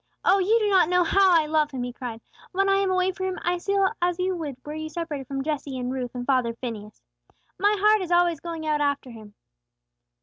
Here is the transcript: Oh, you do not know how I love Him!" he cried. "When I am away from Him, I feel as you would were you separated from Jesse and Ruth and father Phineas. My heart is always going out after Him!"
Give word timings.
Oh, 0.25 0.39
you 0.39 0.57
do 0.57 0.67
not 0.67 0.89
know 0.89 1.03
how 1.03 1.29
I 1.39 1.45
love 1.45 1.69
Him!" 1.69 1.83
he 1.83 1.93
cried. 1.93 2.21
"When 2.53 2.67
I 2.69 2.77
am 2.77 2.89
away 2.89 3.11
from 3.11 3.27
Him, 3.27 3.39
I 3.43 3.59
feel 3.59 3.87
as 4.01 4.17
you 4.17 4.35
would 4.35 4.55
were 4.65 4.73
you 4.73 4.89
separated 4.89 5.27
from 5.27 5.43
Jesse 5.43 5.77
and 5.77 5.93
Ruth 5.93 6.15
and 6.15 6.25
father 6.25 6.55
Phineas. 6.55 7.03
My 7.59 7.75
heart 7.77 8.01
is 8.01 8.09
always 8.11 8.39
going 8.39 8.65
out 8.65 8.81
after 8.81 9.11
Him!" 9.11 9.35